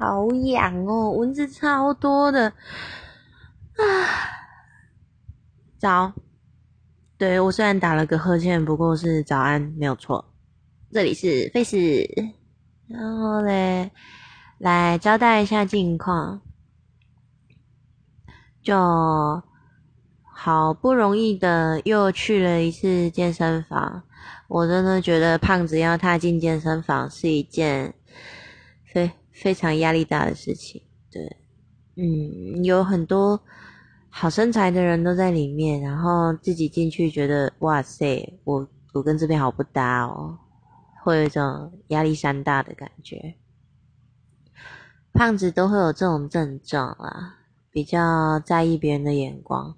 [0.00, 2.54] 好痒哦，蚊子超多的啊！
[5.78, 6.14] 早，
[7.18, 10.32] 对我虽然打了个呵欠，不过是早安，没有错。
[10.90, 11.76] 这里是 Face，
[12.86, 13.90] 然后嘞，
[14.56, 16.40] 来交代一下近况，
[18.62, 19.42] 就
[20.34, 24.02] 好不容易的又去了一次健身房。
[24.48, 27.94] 我真的觉得胖子要踏进健身房是一件
[28.86, 29.10] 非
[29.40, 30.82] 非常压力大的事情。
[31.10, 31.36] 对，
[31.96, 33.40] 嗯，有很多
[34.08, 40.38] 好身材的人都在里面，然后自己进去觉得哇塞，我我跟这边好不搭哦，
[41.02, 43.34] 会有一种压力山大的感觉。
[45.12, 47.38] 胖子都会有这种症状啦，
[47.70, 49.76] 比较在意别人的眼光。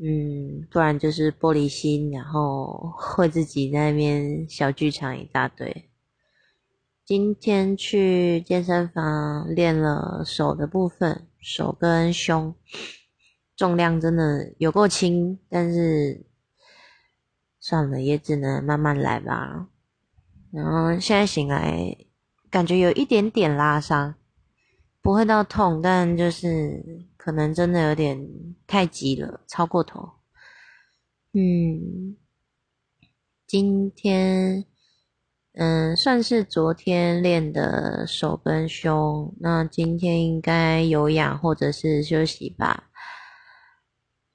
[0.00, 5.90] 嗯，不然就是玻璃心，然后会自己那边小剧场一大堆。
[7.08, 12.54] 今天去健身房练了手的部分，手跟胸，
[13.56, 16.26] 重量真的有够轻，但是
[17.58, 19.70] 算了，也只能慢慢来吧。
[20.52, 21.96] 然后现在醒来，
[22.50, 24.14] 感觉有一点点拉伤，
[25.00, 27.06] 不会到痛，但就是。
[27.16, 28.28] 可能真的有点
[28.66, 30.08] 太急了，超过头。
[31.32, 32.16] 嗯，
[33.46, 34.64] 今天
[35.60, 42.84] 嗯算是昨天练的手跟胸，那今天应该有氧或者是休息吧。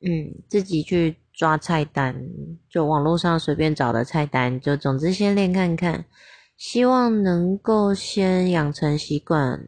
[0.02, 2.14] 嗯，自己去抓菜单，
[2.70, 6.04] 就网络上随便找的菜单，就总之先练看看，
[6.58, 9.66] 希望能够先养成习惯。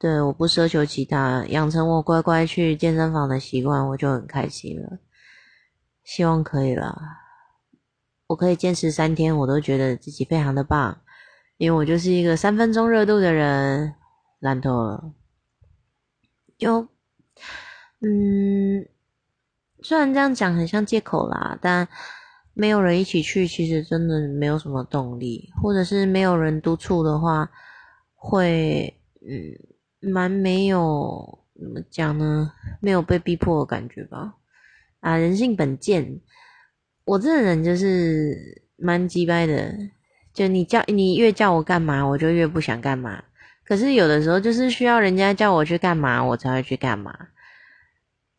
[0.00, 4.98] 对，我不奢求其他，养成我乖乖去健身房的习惯，我就很开心了。
[6.02, 7.00] 希望可以了，
[8.28, 11.00] 我可以坚持三天，我都觉得自己非常的棒，
[11.56, 13.94] 因为我就是一个三分钟热度的人，
[14.38, 15.12] 烂透了。
[16.56, 16.86] 就，
[18.00, 18.86] 嗯，
[19.82, 21.88] 虽然这样讲很像借口啦，但
[22.54, 27.50] 没有人一起去，其实真的没有什么动力，或者是没有人督促的话，
[28.14, 29.68] 会，嗯。
[30.00, 32.52] 蛮没有怎么讲呢？
[32.80, 34.36] 没有被逼迫的感觉吧？
[35.00, 36.20] 啊，人性本贱，
[37.08, 39.74] 我这个人就是蛮鸡掰的。
[40.34, 43.24] 就你叫你越叫我干嘛，我就越不想干嘛。
[43.64, 47.28] 可是有的时候就是需要人家叫我去干嘛，我才会去干嘛。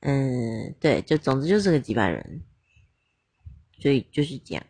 [0.01, 2.41] 嗯，对，就总之就是个几百人，
[3.79, 4.63] 所以就是这样。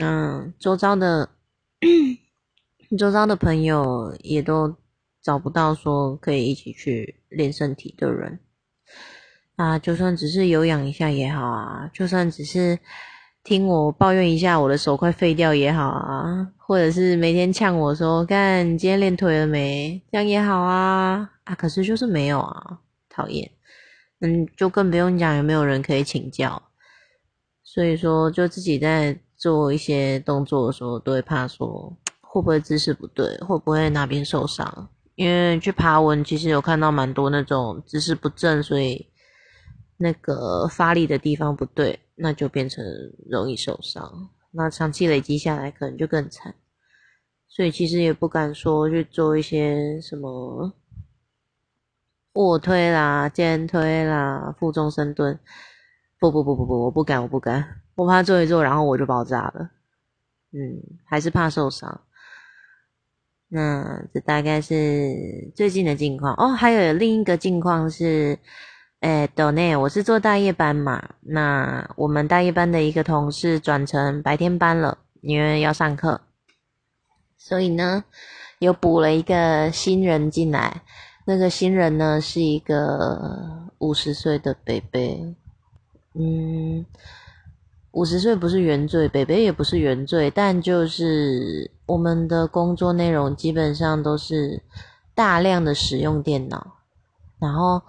[0.00, 1.28] 嗯，周遭的
[2.98, 4.76] 周遭的朋友也都。
[5.20, 8.38] 找不到说可以一起去练身体的人
[9.58, 12.78] 啊，就算只是有氧一下也好啊，就算只是
[13.42, 23.50] 听我抱怨一下我的手快废掉也好啊，或者是每天呛我说干你今天练腿了没，这样也好啊啊，可是就是没有啊，讨厌，
[24.20, 26.62] 嗯，就更不用讲有没有人可以请教，
[27.64, 34.88] 所以说就自己在做一些动作的时候都会怕说会不会姿势不对，会不会哪边受伤。
[35.16, 39.04] 因为去爬文，其实有看到蛮多那种姿势不正，所以
[39.98, 42.82] 那个发力的地方不对，那就变成
[43.28, 44.30] 容易受伤。
[44.52, 46.54] 那长期累积下来，可能就更惨。
[47.48, 50.72] 所以其实也不敢说去做一些什么
[52.34, 55.38] 卧推啦、肩推啦、负重深蹲。
[56.20, 59.70] 不不不不不，我不敢，我不敢，我怕做一做，然后我就爆炸了。
[60.52, 62.00] 嗯，还是怕受伤。
[63.48, 68.38] 那这大概是最近的近况哦，还有另一个近况是，
[69.00, 76.20] 诶，岛内我是做大夜班嘛，那我们大夜班的一个同事转成白天班了，因为要上课，
[77.36, 78.04] 所以呢，
[78.58, 80.82] 又补了一个新人进来，
[81.26, 85.34] 那个新人呢是一个五十岁的北北，
[86.14, 86.84] 嗯。
[87.92, 94.62] 五十岁不是原罪，北北也不是原罪，但就是我们的工作内容基本上都是
[95.14, 96.74] 大量的使用电脑，
[97.40, 97.82] 然后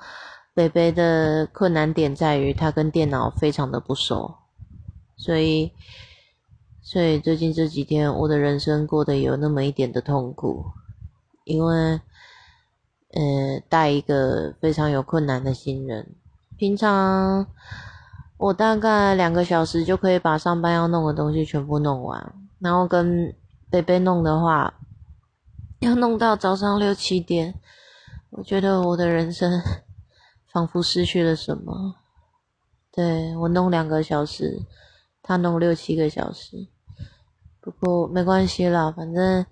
[0.60, 4.36] 北北的困难点在于他跟电脑非常的不熟，
[5.16, 5.72] 所以
[6.82, 10.66] 所以最近这几天我的人生过得有那么一点的痛苦，
[11.46, 12.02] 因为
[13.14, 16.14] 呃带一个非常有困难的新人，
[16.58, 17.48] 平常。
[18.38, 23.34] 我大概两个小时就可以把上班要弄的东西全部弄完，然后跟
[23.70, 24.74] 贝贝弄的话，
[25.80, 27.56] 要弄到早上六七点。
[28.32, 29.62] 我觉得我的人生
[30.52, 31.96] 仿佛失去了什么。
[32.92, 34.62] 对我弄两个小时，
[35.22, 36.68] 他弄六七个小时，
[37.62, 39.46] 不过没关系啦，反正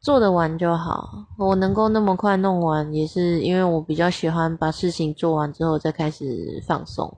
[0.00, 1.26] 做得完就好。
[1.38, 7.16] 我能够那么快弄完，也是因为我比较喜欢把事情做完之后再开始放松。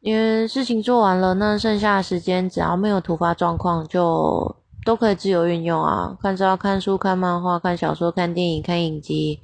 [0.00, 6.16] 因为事情做完了，那剩下的时间只要没有突发状况，就都可以自由运用啊。
[6.20, 9.38] 看是要看书、看漫画、看小说、看电影、看影集，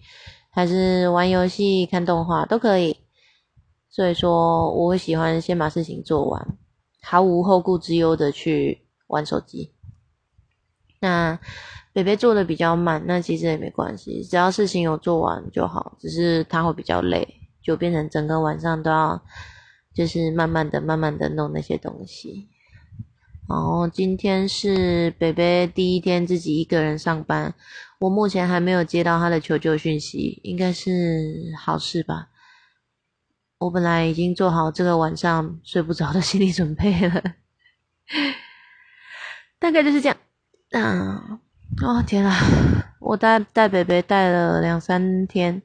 [0.58, 2.96] 还是玩游戏、看动画都可以。
[3.88, 6.58] 所以说，我会喜欢先把事情做完，
[7.00, 9.72] 毫无后顾之忧的去玩手机。
[10.98, 11.38] 那
[11.92, 15.96] 北北做的比较慢，那其实也没关系，只要事情有做完就好。
[16.00, 19.22] 只是他会比较累，就变成整个晚上都要，
[19.94, 22.48] 就是慢慢的、慢慢的弄那些东西。
[23.48, 27.54] 然后今天是北北第一天自己一个人上班，
[27.98, 32.28] 我目前还没有接到他的求救讯息，应该是好事吧。
[33.58, 37.22] 我本来已经做好这个晚上睡不着的心理准备了，
[39.58, 40.16] 大概就是这样。
[40.70, 41.40] 啊，
[41.82, 42.36] 哦天啊，
[43.00, 45.60] 我带带北北带了两三天，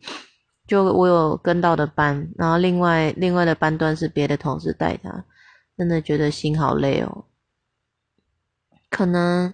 [0.66, 5.26] 就我有跟到的班，然后另外另外的班段是别的同事带他，
[5.78, 7.26] 真的觉得心好累哦。
[8.90, 9.54] 可能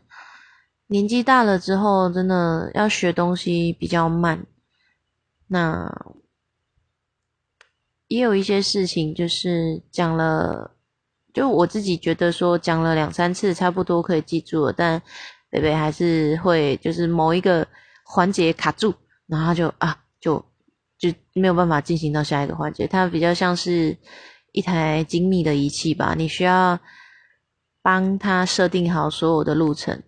[0.90, 4.46] 年纪大了之后，真的要学东西比较慢，
[5.48, 5.90] 那。
[8.08, 10.72] 也有一些事情，就是讲了，
[11.32, 15.00] 就我自己觉得说讲了两三次，差不多可以记住了，但
[15.52, 17.68] 北北还是会就是某一个
[18.04, 18.92] 环节卡住，
[19.28, 20.44] 然后就啊，就
[20.98, 22.88] 就没有办法进行到下一个环节。
[22.88, 23.96] 它比较像是
[24.54, 26.80] 一台精密的仪器吧，你需要
[27.84, 30.02] 帮他设定好所有的路程，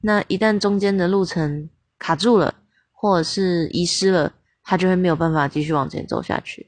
[0.00, 1.68] 那一旦中间的路程
[1.98, 2.54] 卡住了，
[2.92, 6.66] 或者是遗失了，他就会没有办法继续往前走下去。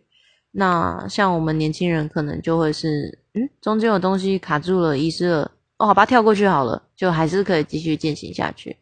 [0.53, 8.77] 那像我们年轻人可能就会是，嗯，中间有东西卡住了，遗失了，哦，好吧，跳过去好了，就还是可以继续进行下去。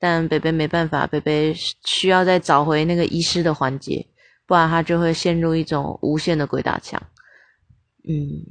[0.00, 1.54] 但北北没办法，北北
[1.84, 4.04] 需要再找回那个遗失的环节，
[4.44, 7.00] 不然他就会陷入一种无限的鬼打墙。
[8.08, 8.42] 嗯，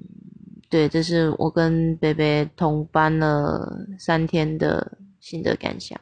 [0.72, 6.00] 对，这是我跟北北同班了三天的心得感想。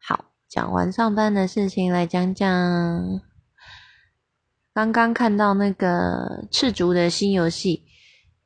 [0.00, 3.20] 好，讲完上班的事情，来讲讲。
[4.72, 7.84] 刚刚看到那个赤足的新游戏，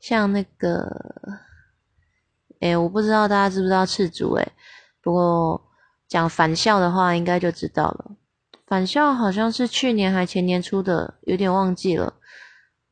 [0.00, 0.90] 像那个，
[2.58, 4.52] 哎，我不知道大家知不知道赤足，哎，
[5.00, 5.70] 不过
[6.08, 8.16] 讲返校的话，应该就知道了。
[8.66, 12.14] 返校好像是去年还前年出的，有点忘记了，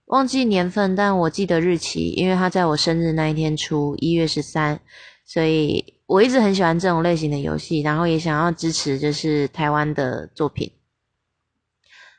[0.07, 4.79] 忘记年份，但我记得日期，因为他在我生日那一天出，一月十三，
[5.25, 10.71] 所以我一直很喜欢这种类型的游戏，然后也想要支持就是台湾的作品。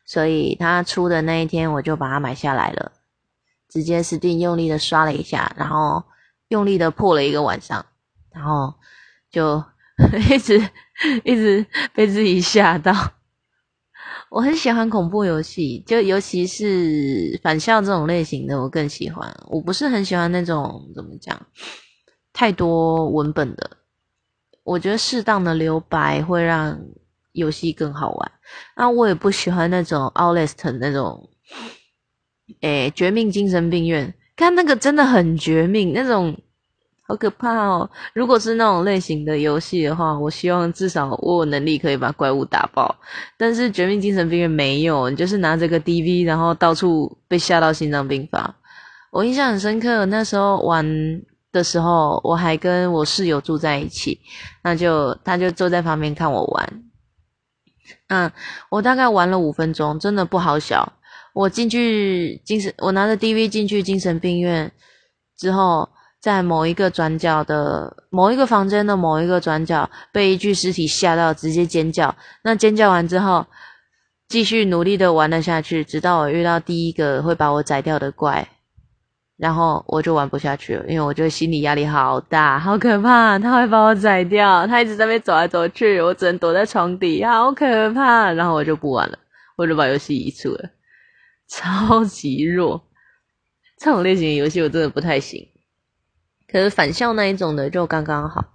[0.06, 2.92] 所以他出的那一天，我就把它买下来了，
[3.70, 6.04] 直接 Steam 用力的刷了一下，然后
[6.48, 7.86] 用力的破了一个晚上，
[8.32, 8.74] 然后
[9.30, 9.64] 就
[10.32, 10.70] 一直
[11.24, 12.92] 一直被自己吓到。
[14.34, 19.32] 我很喜欢恐怖游戏，就尤其是返校这种类型的，我更喜欢。
[19.48, 21.40] 我不是很喜欢那种怎么讲，
[22.34, 23.78] 太多文本的，
[24.64, 26.80] 我觉得适当的留白会让。
[27.34, 28.32] 游戏更好玩，
[28.78, 31.32] 那我也不喜欢那种 Outlast 那种，
[32.62, 36.38] 诶，绝命精神病院，看那个真的很绝命，那种
[37.06, 37.90] 好可怕哦。
[38.14, 42.96] 如果是那种类型的游戏的话，我希望至少我有能力可以把怪物打爆。
[43.38, 48.56] 但是绝命精神病院没有，你就是拿着个 DV，然后到处被吓到心脏病发。
[49.12, 50.86] 我印象很深刻，那时候玩
[51.52, 54.20] 的时候，我还跟我室友住在一起，
[54.64, 56.84] 那就他就坐在旁边看我玩。
[58.08, 58.32] 嗯，
[58.70, 60.94] 我大概玩了五分钟，真的不好笑。
[61.34, 64.72] 我进去精神，我拿着 DV 进去精神病院
[65.38, 65.90] 之后，
[66.24, 72.16] 在某一个转角的某一个房间的某一个转角，被一具尸体吓到，直接尖叫。
[72.46, 73.46] 那尖叫完之后，
[74.30, 78.48] 继续努力的玩了下去，直到我遇到第一个会把我宰掉的怪。
[79.36, 88.32] 然后我就玩不下去了，因为我觉得心理压力好大，好可怕，他会把我宰掉，他一直在那边走来走去，我只能躲在床底，好可怕。
[88.32, 89.20] 然后我就不玩了，
[89.58, 90.70] 我就把游戏移出了，
[91.50, 92.82] 超级弱。
[93.78, 95.46] 这种类型的游戏我真的不太行，
[96.54, 98.54] 可是返校那一种的就刚刚好，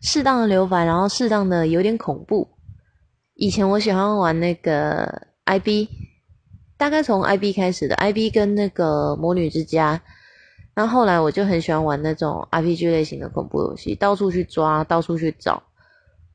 [0.00, 2.48] 适当的留白，然后适当的有点恐怖。
[3.34, 5.88] 以前我喜欢玩那个 IB，
[6.76, 10.00] 大概从 IB 开始的，IB 跟那个魔女之家。
[10.76, 15.60] 那后来我就很喜欢玩那种 RPG 类型的恐怖游戏，到处去抓，到处去找，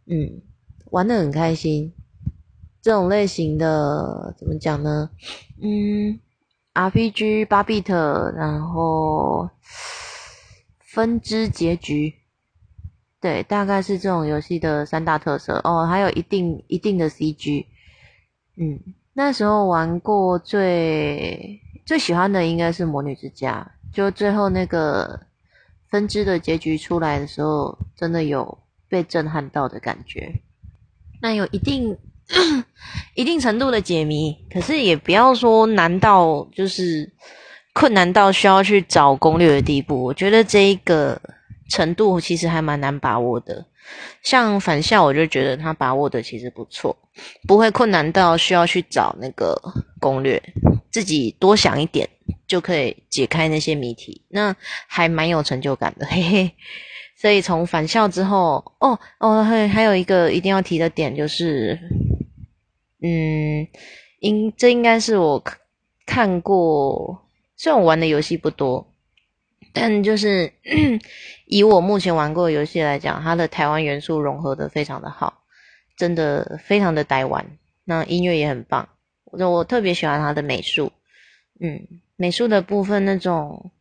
[0.07, 0.41] 嗯，
[0.91, 1.93] 玩的很开心。
[2.81, 5.10] 这种类型的怎么讲呢？
[5.63, 6.19] 嗯
[6.74, 7.89] ，RPG 八 bit，
[8.36, 9.50] 然后
[10.95, 12.13] 分支结局，
[13.19, 17.65] 对，大概是这种游戏的三大特色哦，还有一定一定的 CG。
[18.55, 18.79] 嗯，
[19.11, 25.19] 那时候玩过最最喜欢的应该是《魔女之家》，就最后那个
[25.89, 30.31] 分支的结局出来的时候，真的有被震撼到的感觉。
[31.21, 31.97] 那有一定
[33.15, 37.11] 一定程度的解谜，可是也不要说难到就是
[37.75, 40.01] 困难到需要去找攻略的地步。
[40.01, 41.22] 我觉得这一个
[41.70, 43.65] 程度其实还蛮难把握的。
[44.24, 46.96] 像返校，我就觉得他把握的其实不错，
[47.46, 49.62] 不会困难到需要去找那个
[50.00, 50.41] 攻略，
[50.89, 52.10] 自己多想一点
[52.48, 54.55] 就可以解开那些谜题，那
[54.88, 56.51] 还蛮有成就感的， 嘿嘿。
[57.17, 61.77] 所以从返校之后，哦哦，还还有一个一定要提的点就是，
[63.01, 63.67] 嗯，
[64.22, 65.44] 应这应该是我
[66.05, 67.25] 看过，
[67.65, 68.93] 虽然我玩的游戏不多，
[69.74, 70.53] 但就是
[71.50, 75.41] 以我目前玩过的游戏来讲，它的台湾元素融合的非常的好，
[75.98, 77.57] 真的非常的台湾。
[77.84, 78.88] 那音乐也很棒，
[79.24, 80.91] 我我特别喜欢它的美术，
[81.60, 83.72] 嗯，美术的部分那种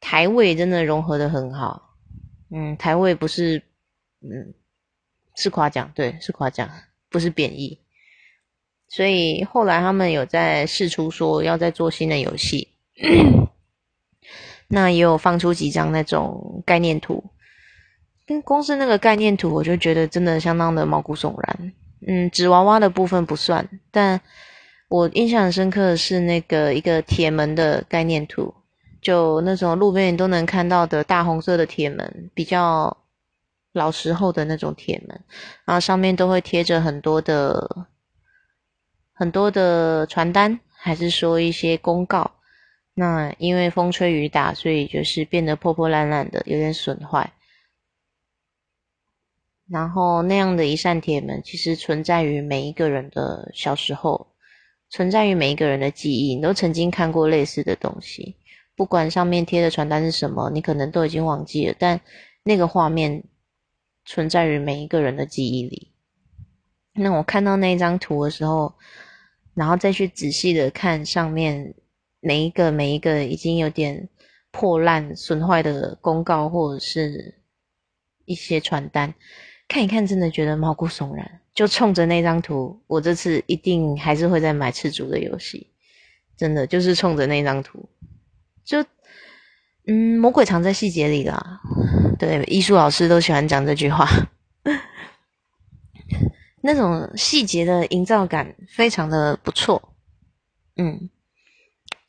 [0.00, 1.94] 台味真的融合的很好。
[2.50, 3.62] 嗯，台位不是，
[4.22, 4.54] 嗯，
[5.36, 6.70] 是夸奖，对，是夸奖，
[7.10, 7.78] 不是贬义。
[8.88, 12.66] 所以后来他们有在试出说要再做新的游戏，
[14.68, 17.24] 那也有放出几张那种概念图，
[18.26, 21.72] 跟光是那个概念图，我就觉得真的相当的毛骨悚然。
[22.06, 24.20] 嗯，纸娃娃的部分不算，但
[24.88, 28.54] 我印象很深刻的是那个一个铁门的概念图。
[29.00, 32.96] 就那种路边都能看到的大红色的铁门，比较
[33.72, 35.20] 老时候的那种铁门，
[35.64, 37.86] 然后上面都会贴着很多的
[39.14, 42.28] 很多的传单，还是说一些公告。
[43.00, 47.32] 那因为风吹雨打，所以就是变得破破烂烂的，有点损坏。
[49.68, 54.26] 然后那样的一扇铁门，其实存在于每一个人的小时候，
[54.90, 58.34] 存在于每一个人的记忆，你都曾经看过类似的东西。
[58.74, 62.00] 不管上面贴的传单是什么，你可能都已经忘记了，但
[62.42, 63.22] 那个画面
[64.04, 65.92] 存在于每一个人的记忆里。
[66.94, 68.74] 那我看到那张图的时候，
[69.54, 71.74] 然后再去仔细的看上面
[72.20, 74.08] 每一个每一个已经有点
[74.50, 77.34] 破烂损坏的公告或者是
[78.24, 79.14] 一些传单，
[79.66, 81.40] 看一看，真的觉得毛骨悚然。
[81.54, 85.66] 就冲着那张图，我这次一定还是会再买赤足的游戏，
[86.36, 87.88] 真的就是冲着那张图。
[88.64, 88.80] 就，
[89.88, 91.60] 嗯，魔鬼藏在细节里啦。
[92.16, 94.06] 对，艺术老师都喜欢讲这句话。
[96.60, 99.96] 那种细节的营造感非常的不错。
[100.76, 101.10] 嗯，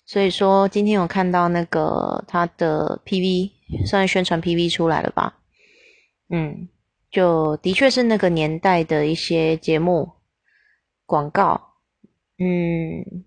[0.09, 3.51] 所以说今天有看到那个他的 PV，
[3.85, 5.37] 算宣传 PV 出来了吧？
[6.29, 6.67] 嗯，
[7.11, 10.09] 就的确是那个年代的一些节目
[11.05, 11.61] 广告。
[12.39, 13.23] 嗯。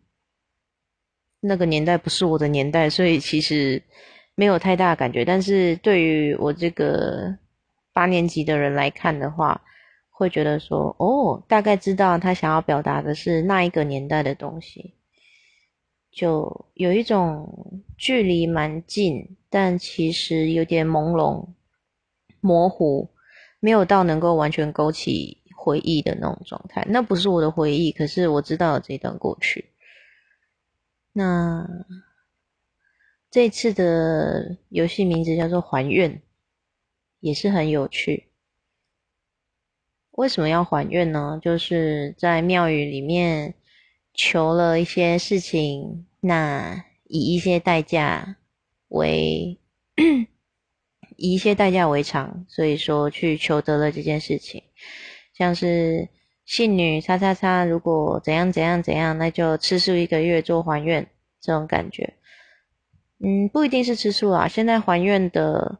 [1.38, 3.80] 那个年代不是我的年代，所以其实
[4.34, 5.24] 没有太大的感觉。
[5.24, 7.32] 但是对于我这个
[7.92, 9.62] 八年级的人来看的话，
[10.10, 14.94] 会觉得说，哦，大概知道他想要表达的是那一个年代的东西，
[16.12, 21.48] 就有一种距离蛮近，但其实有点朦胧、
[22.40, 23.08] 模糊，
[23.60, 26.86] 没有到能够完全勾起回忆的那种状态。
[26.88, 29.70] 那不是我的回忆，可是我知道这段过去。
[31.14, 31.66] 那
[33.30, 36.20] 这次的游戏名字叫做还愿，
[37.20, 38.28] 也是很有趣。
[40.10, 41.40] 为什么要还愿呢？
[41.42, 43.54] 就是在庙宇里面
[44.14, 48.36] 求了一些事情，那以一些代价
[48.88, 49.58] 为
[51.16, 54.62] 以一些代价为偿，所以说去求得了这件事情，
[55.36, 56.08] 像是。
[56.44, 61.06] 信女叉叉叉，如果怎样怎样怎样，那就吃素一个月做还愿，
[61.40, 62.14] 这种感觉，
[63.20, 64.48] 嗯，不一定是吃素啊。
[64.48, 65.78] 现在还愿的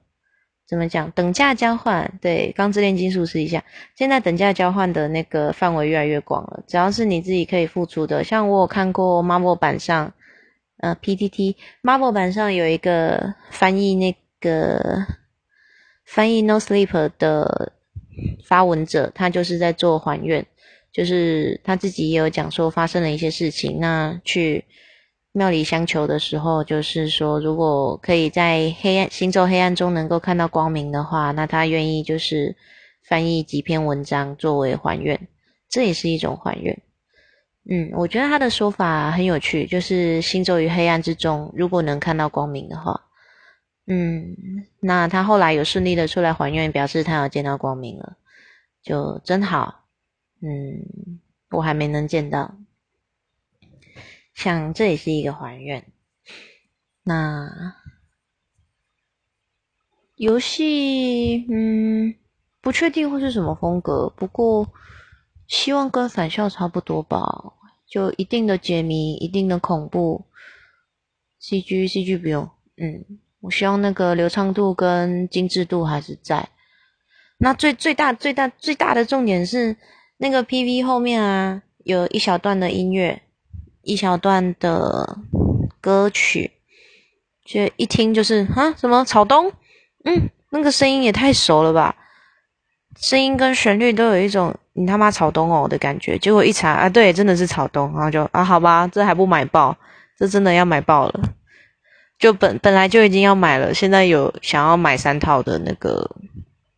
[0.72, 1.10] 怎么讲？
[1.10, 3.62] 等价交换，对，钢之炼金术试一下。
[3.94, 8.24] 现在等价交换的那个范围越来越广了，只要是你自己可以付出的。
[8.24, 10.14] 像我有看过 Marvel 版上，
[10.78, 15.04] 呃，PTT Marvel 版上有一个翻译那个
[16.06, 17.74] 翻译 No Sleep 的
[18.46, 20.46] 发文者，他就是在做还愿。
[20.90, 24.64] 就是他自己也有讲说发生了一些事情，那去
[25.32, 32.54] 庙里相求的时候，就是说如果可以在黑暗星咒黑暗中能够看到光明的话，那他愿意就是
[33.08, 35.18] 翻译几篇文章作为还愿，
[35.68, 36.78] 这也是一种还愿。
[37.70, 43.00] 嗯，我觉得他的说法很有趣，就是星咒于黑暗之中，如果能看到光明的话，
[43.86, 44.36] 嗯，
[44.80, 48.16] 那他后来有顺利的出来还愿，表示他有见到光明了，
[48.82, 49.84] 就真好。
[50.42, 51.20] 嗯，
[51.50, 52.52] 我还没能见到，
[54.42, 55.92] 像这也是一个还愿。
[57.04, 57.76] 那
[60.16, 62.14] 游戏，嗯，
[62.60, 64.68] 不确定会是什么风格，不过
[65.46, 67.20] 希望跟返校差不多吧，
[67.86, 70.26] 就一定的解谜，一定的恐怖
[71.40, 73.18] ，CG，CG 不用，嗯。
[73.40, 76.48] 我希望那个流畅度跟精致度还是在。
[77.38, 79.76] 那最最大最大最大的重点是
[80.18, 83.20] 那个 PV 后面啊，有一小段的音乐，
[83.82, 85.18] 一小段的
[85.80, 86.52] 歌曲，
[87.44, 89.52] 就一听就是啊，什么草东？
[90.04, 91.94] 嗯，那个声音也太熟了吧，
[92.96, 96.18] 声音跟旋律都有一种你他妈草东哦的感觉。
[96.18, 99.76] 结果一查啊，对，真的是草东，然后就啊，好吧，这还不买爆，
[100.18, 101.20] 这真的要买爆了。
[102.18, 106.08] 就本本来就已经要买了，现在有想要买三套的那个，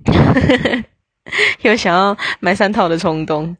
[1.60, 3.54] 有想要买三套的冲动，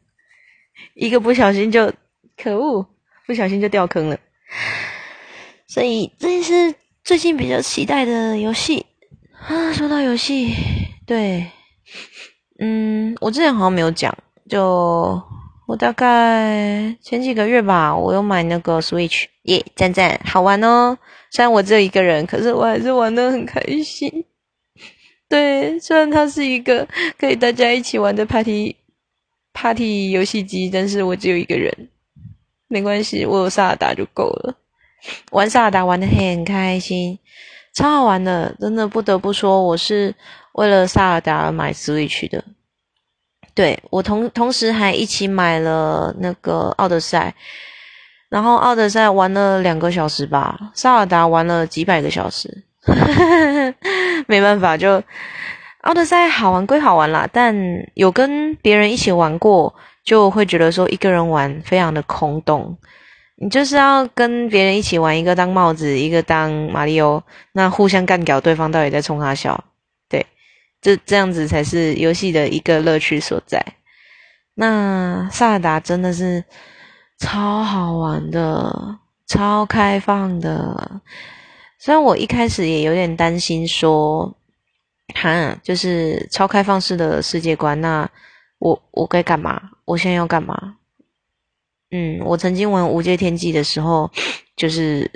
[0.95, 1.93] 一个不小心就
[2.35, 2.87] 可恶，
[3.25, 4.17] 不小心就掉坑了。
[5.67, 8.85] 所以这是最近比较期待的游戏
[9.47, 9.73] 啊。
[9.73, 10.53] 说到游戏，
[11.05, 11.45] 对，
[12.59, 14.15] 嗯，我之前好像没有讲，
[14.49, 15.21] 就
[15.67, 20.97] 我大概前几个月吧，我有买那个 Switch，耶，赞赞，好玩哦。
[21.31, 24.25] 虽然我只有一个人，可是我还是玩的很开心。
[25.27, 28.75] 对，虽然它是一个可以大家一起玩的 party
[29.51, 31.89] party 游戏机，但是我只有一个人，
[32.75, 34.53] 没关系，我有萨尔达就够了。
[35.31, 37.17] 玩萨尔达玩的很开心，
[37.73, 40.13] 超好玩的，真的不得不说，我是
[40.55, 42.43] 为了萨尔达而买 Switch 的。
[43.53, 47.33] 对我同同时还一起买了那个奥德赛。
[48.27, 52.65] 然后奥德赛玩了两个小时吧，萨尔达玩了几百个小时，
[54.27, 55.01] 没办法，就
[55.83, 57.55] 奥德赛好玩归好玩啦，但
[57.93, 59.73] 有跟别人一起玩过，
[60.05, 62.77] 就会觉得说一个人玩非常的空洞。
[63.35, 69.61] 你就是要跟别人一起玩，一个当帽子，一个当马里奥，那互相干掉对方到底在冲他笑，
[70.07, 70.25] 对，
[70.79, 73.61] 这这样子才是游戏的一个乐趣所在。
[74.53, 76.45] 那萨尔达真的是。
[77.17, 80.99] 超好玩的，超开放的。
[81.79, 84.35] 虽然我一开始也有点担心，说，
[85.13, 88.05] 哈，就是超开放式的世界观，那
[88.59, 89.61] 我我该干嘛？
[89.85, 90.77] 我现在要干嘛？
[91.91, 94.11] 嗯，我曾经玩《无界天际》的时候，
[94.55, 95.09] 就是，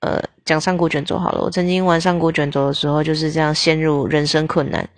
[0.00, 1.40] 呃，讲上古卷轴好了。
[1.40, 4.88] 我曾经玩上古卷轴的时候，就是这样陷入人生困难。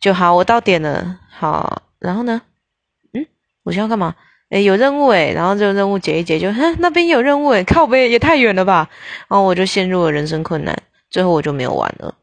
[0.00, 2.40] 就好，我到点了，好，然后呢？
[3.12, 3.26] 嗯，
[3.64, 4.16] 我现在要干嘛？
[4.50, 8.88] 诶有任务诶然后这个任务解一解，就哼，那边有任务诶靠北也太远了吧，
[9.28, 10.74] 然后我就陷入了人生困难，
[11.10, 12.14] 最后我就没有玩了。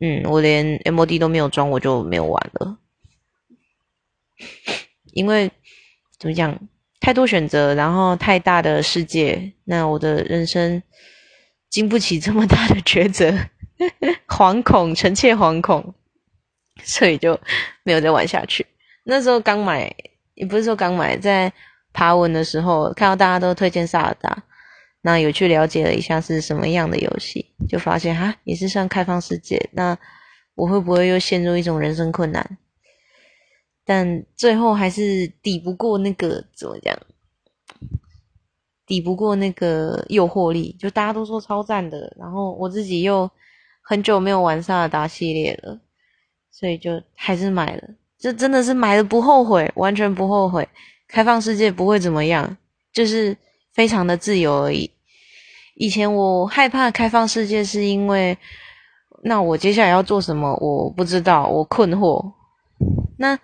[0.00, 2.78] 嗯，我连 MOD 都没有装，我就没有玩了，
[5.12, 5.50] 因为
[6.18, 6.58] 怎么讲，
[7.00, 10.82] 太多选择，然后太大的世界，那我的人生
[11.70, 13.32] 经不起这么大的抉择，
[14.26, 15.94] 惶恐，臣妾惶恐，
[16.82, 17.38] 所以就
[17.84, 18.66] 没有再玩下去。
[19.04, 19.94] 那时候刚买。
[20.34, 21.52] 也不是说刚买，在
[21.92, 24.44] 爬文的时候看到大家都推荐萨尔达，
[25.02, 29.96] 那有去了解了一下是什么样的游戏，就发现哈也是算开放世界，那
[30.54, 32.58] 我会不会又陷入一种人生困难？
[33.84, 36.96] 但最后还是抵不过那个怎么讲，
[38.86, 43.30] 抵不过那个诱惑力，就大家都说超赞的，然后我自己又
[43.82, 45.80] 很久没有玩萨尔达系列了，
[46.50, 47.82] 所以就还是买了。
[48.18, 50.68] 这真的是买了不后悔，完全不后悔。
[51.08, 52.56] 开放世界不会怎么样，
[52.92, 53.36] 就是
[53.72, 54.90] 非常的自由而已。
[55.74, 58.38] 以前我害怕开放世界，是因为
[59.24, 62.32] 那我接下来要做什么，我不知道，我困惑。
[63.18, 63.38] 那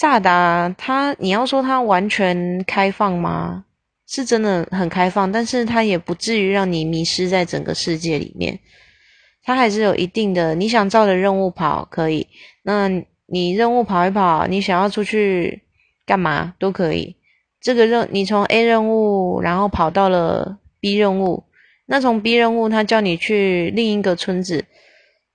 [0.00, 3.64] 萨达他，你要说他完全开放吗？
[4.06, 8.60] 是真的很开放，但是他也不至于让你迷失在整个世界里面。
[9.42, 12.28] 他还是有一定的，你想照着任务跑可以。
[12.62, 12.88] 那
[13.26, 15.62] 你任务跑一跑，你想要出去
[16.06, 17.16] 干嘛都可以。
[17.60, 21.42] 这个任你从 A 任务，然后跑到了 B 任务，
[21.86, 24.64] 那从 B 任务他叫你去另一个村子，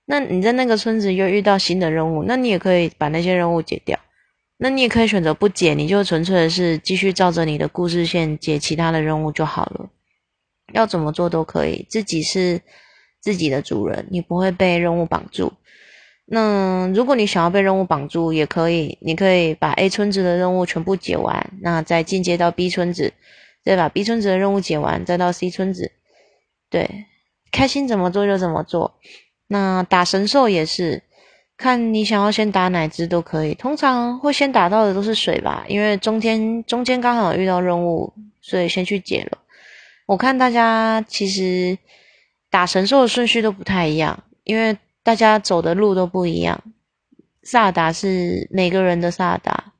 [0.06, 3.98] 那你在那个村子又遇到新的任务，那你也可以把那些任务解掉。
[4.64, 9.90] 那你也可以选择不解，你就纯粹的是继续照着你的故事线解其他的任务就好了。
[10.72, 12.62] 要怎么做都可以，自己是
[13.20, 15.52] 自己的主人，你不会被任务绑住。
[16.24, 23.12] 那如果你想要被任务绑住，也可以，你可以把 A 村子的任务全部解完，那再进阶到 B 村子，
[23.62, 25.92] 再把 B 村子的任务解完，再到 C 村子。
[26.70, 27.04] 对，
[27.52, 28.94] 开心怎么做就怎么做。
[29.46, 31.02] 那打神兽也是，
[31.56, 33.54] 看你想要先打哪只都可以。
[33.54, 39.38] 通常会先打到的都是水吧，因为中间中间刚好遇到任务，所以先去解了。
[40.06, 41.78] 我看大家其实
[42.50, 46.62] 打神兽的顺序都不太一样，因为大家走的路都不一样。
[47.42, 49.72] 萨达是每个人的萨达，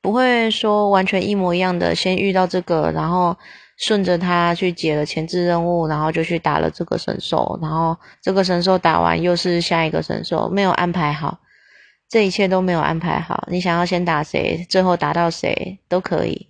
[0.00, 1.94] 不会说完全一模一样的。
[1.94, 3.36] 先遇到这个，然后。
[3.80, 11.40] 顺着他去解了前置任务，然后就去打了这个神兽，然后这个神兽打完又是下一个神兽，没有安排好，
[12.06, 13.48] 这一切都没有安排好。
[13.50, 16.46] 你想要先打谁，最后打到谁都可以。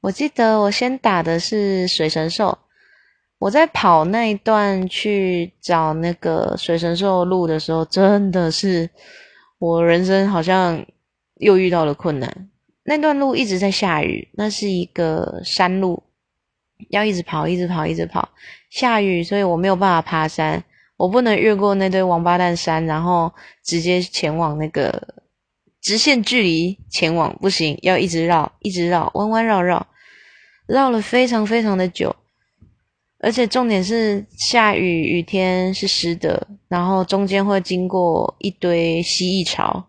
[0.00, 2.56] 我记得我先打的是水神兽，
[3.40, 8.88] 我在跑那一段去找那个水神兽路的时候，真的是
[9.58, 10.86] 我人生好像
[11.40, 12.48] 又遇到了困难。
[12.84, 16.04] 那段路一直在下雨，那是一个山路。
[16.90, 18.28] 要一直跑，一直跑，一直跑。
[18.70, 20.62] 下雨，所以我没有办法爬山。
[20.96, 25.14] 我不能越过那堆王八蛋山，然后直接前往那个
[25.80, 29.86] 直线距离前往，不行，要一直绕，一直绕，弯弯绕绕，
[30.66, 32.14] 绕了非常非常的久。
[33.20, 39.88] 而且重点是下雨，雨天是湿的，然后中间会经过一堆蜥蜴巢。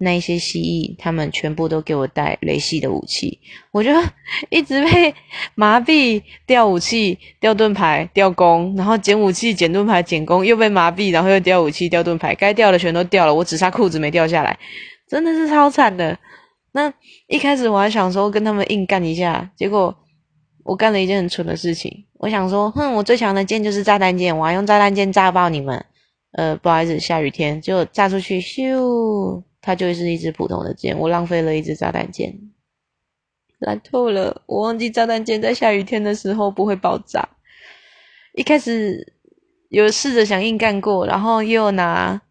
[0.00, 3.40] 那一些蜥蜴，他们全部都给我带雷系的武器，
[3.72, 3.90] 我就
[4.48, 5.12] 一直被
[5.56, 14.56] 麻痹，掉武器、掉盾牌、掉弓，然后捡武器、捡盾牌、捡弓，又被麻痹，然后又掉武器、掉盾牌，该掉的全都掉了，我只差裤子没掉下来，
[15.08, 16.16] 真的是超惨的。
[16.72, 16.92] 那
[17.26, 19.92] 一开始我还想说跟他们硬干一下，结果
[20.64, 25.84] 我干了一件很蠢的事情，我想说，哼，我最强的剑就是炸弹剑，我要用炸弹剑炸爆你们。
[26.32, 29.42] 呃，不好意思，下雨天就炸出去，咻。
[29.60, 32.38] 它就是一支普通的箭，我浪费了一支炸弹箭，
[33.58, 34.42] 烂透了。
[34.46, 37.28] 我忘记炸弹箭在下雨天的时候不会爆炸。
[38.34, 39.14] 一开始
[39.68, 42.22] 有试着想硬干过，然后又拿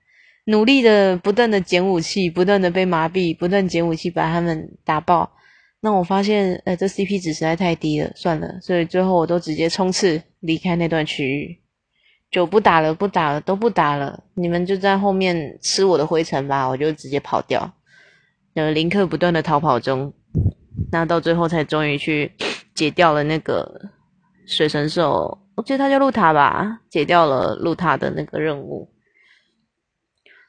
[0.46, 5.34] 努力的不断的捡武器，不断的被麻痹，不断捡武器把他们打爆。
[5.82, 8.60] 那我发现，呃，这 CP 值实在太低了，算了。
[8.62, 11.60] 所以最后我都直接冲刺离开那段区域。
[12.30, 14.22] 就不打了，不打了，都不打了。
[14.34, 17.72] 你们就在后面吃我的灰尘吧，我就直接跑掉。
[18.56, 20.14] 呃，林克不断的逃跑中，
[20.92, 22.32] 那到最后才终于去
[22.76, 23.90] 解掉了那个
[24.46, 28.90] 水神兽，我记得他叫露塔吧，解掉了露塔的那个任务。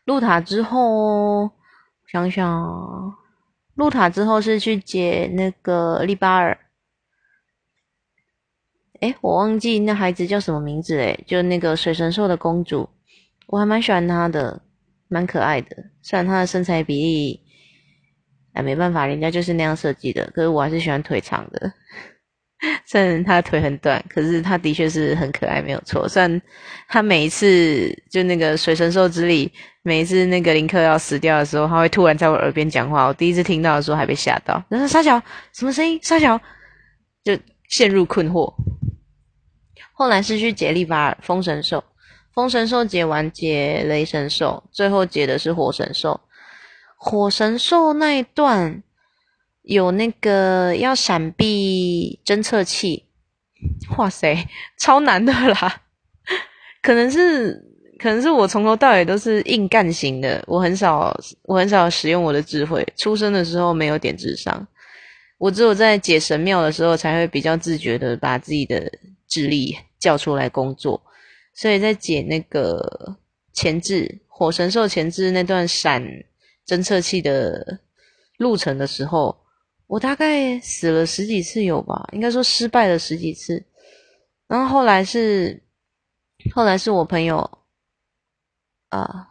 [0.05, 1.51] 露塔之后，
[2.11, 3.15] 想想，
[3.75, 6.59] 露塔之后是去解那个利巴尔。
[9.01, 12.89] 哎，我忘记那孩子叫什么名字哎，就那个水神兽的公主，
[13.47, 14.61] 我还蛮喜欢她的，
[15.09, 15.77] 蛮可爱的。
[16.03, 17.41] 虽然她的身材比例，
[18.55, 20.29] 哎，没办法，人家就是那样设计的。
[20.35, 21.73] 可是我还是喜欢腿长的，
[22.87, 26.09] 虽然她腿很短，可是她的确是很可爱，没有错。
[26.09, 26.43] 虽然
[26.89, 29.49] 她每一次就那个水神兽之力，
[29.83, 34.61] 每一次那个林克要死掉的时候，他会突然在我耳边讲话，我第一次听到的时候还被吓到。
[34.69, 36.01] 然后沙小什么声音？
[36.03, 36.37] 沙小
[37.23, 38.53] 就陷入困惑。
[39.99, 41.83] 后来是去解利法尔风神兽，
[42.33, 46.21] 风神兽解完解雷神兽，最后解的是火神兽。
[46.97, 48.81] 火神兽那一段
[49.63, 53.07] 有那个要闪避侦测器，
[53.97, 54.47] 哇塞，
[54.79, 55.83] 超难的啦！
[56.81, 57.61] 可能是
[57.99, 64.65] 可能是我从头到尾都是硬干型的，我很少我很少使用我的智慧，出生的时候没有点智商，
[65.39, 68.89] 我只有在解神庙的时候才会比较自觉的把自己的
[69.27, 69.77] 智力。
[69.99, 71.03] 叫出来工作，
[71.55, 73.17] 所以在解那个
[73.53, 76.03] 前置火神兽前置那段闪
[76.67, 77.81] 侦测器的
[78.37, 79.37] 路程的时候，
[79.87, 83.65] 我大概死了十几次有吧，应该说失败了十几次。
[84.47, 85.63] 然后后来是
[86.55, 87.39] 后来是我朋友
[88.91, 89.29] 啊，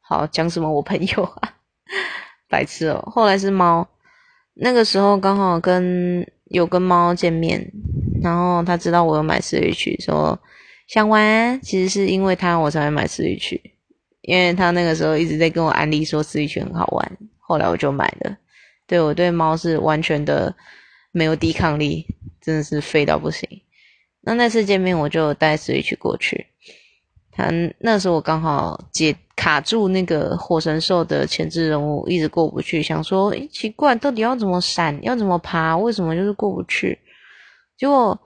[0.00, 1.56] 好讲什么我朋友啊，
[2.48, 3.02] 白痴哦。
[3.10, 3.88] 后来是猫，
[4.54, 7.72] 那个时候刚好跟有跟猫见面。
[8.22, 10.38] 然后他知道我有买四律曲，说
[10.86, 13.60] 想玩，其实是因为他我才会买四律曲，
[14.22, 18.36] 因为他那个时候一直在跟我安利说四律曲很好玩，后来我就买了。
[18.86, 20.54] 对我对猫是完全的
[21.12, 22.06] 没有抵抗力，
[22.40, 23.48] 真的是废到不行。
[24.20, 26.46] 那那次见面我就带四律曲过去，
[27.32, 36.98] 他那时候我刚好解卡住那个火神兽的前置任务，一直过不去，想说，诶奇怪，到底要怎么闪，要怎么爬，为什么就是过不去？
[37.82, 38.16] 结果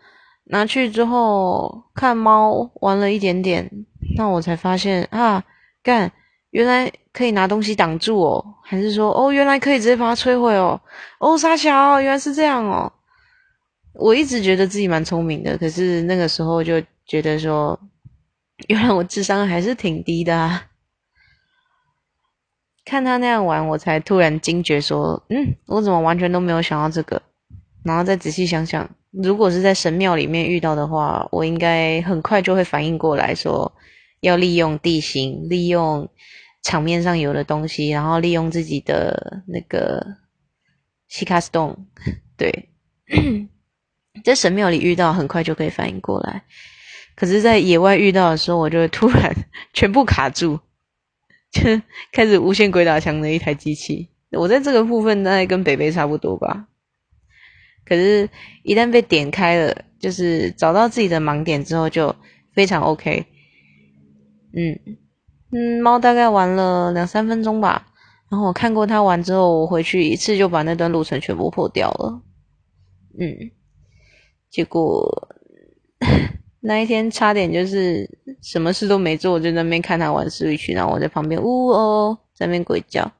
[0.44, 3.70] 拿去之后看猫玩了一点点，
[4.14, 5.42] 那我才发现啊，
[5.82, 6.12] 干，
[6.50, 10.78] 原来可以拿东西挡住哦，还是说哦，原来可以直接把它摧毁哦，
[11.20, 12.92] 哦，傻小，原来是这样哦。
[13.94, 17.80] 我一直觉得自己蛮聪明的，可是那个时候就觉得说，
[18.68, 20.66] 原来我智商还是挺低的啊！
[22.84, 27.22] 看他那样玩，我才突然惊觉说：“嗯，我怎么完全都没有想到这个？”
[27.82, 28.86] 然后再仔细想想，
[29.22, 33.72] 如果是在神庙里面遇到的话，我应该很快就会反应过来，说
[34.20, 36.08] 要利用地形，利用
[36.62, 40.04] 场面上有的东西，然后利用自己的那个
[41.08, 41.86] 西卡斯洞。
[42.36, 42.68] 对，
[44.22, 46.42] 在神庙里遇到，很快就可以反应过来。
[47.14, 49.34] 可是，在野外遇到的时候，我就会突然
[49.72, 50.60] 全部卡住，
[51.50, 51.62] 就
[52.12, 54.10] 开始无限鬼打墙的一台机器。
[54.32, 56.66] 我在这个部分大概跟北北差不多吧。
[57.86, 58.28] 可是，
[58.62, 62.14] 一旦被点开了，就是找到自己的盲点之后，就
[62.52, 63.24] 非常 OK。
[64.52, 64.98] 嗯
[65.52, 67.86] 嗯，猫大概玩了两三分钟吧。
[68.28, 72.22] 然后我看过它玩之后，我回去一次就把那段路程全部破掉了。
[73.18, 73.50] 嗯，
[74.50, 75.28] 结果。
[76.60, 78.10] 那一天差点就是
[78.42, 83.12] 什么事都没做，就在那边看他玩 Switch，然后我在旁边呜哦在那边鬼叫。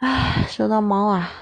[0.00, 1.32] 啊，说到猫啊，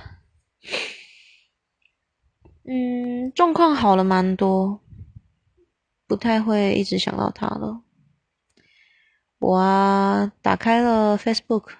[2.64, 4.80] 嗯，状况好了蛮多，
[6.06, 7.82] 不太会一直想到他了。
[9.38, 11.70] 我啊，打开了 Facebook，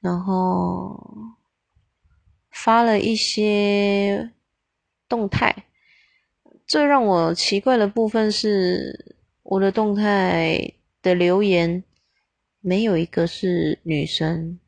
[0.00, 1.00] 然后
[2.50, 4.32] 发了一些
[5.08, 5.66] 动态。
[6.66, 11.84] 最让我奇怪的部分是，我的动态的留言
[12.60, 14.58] 没有一个是女生，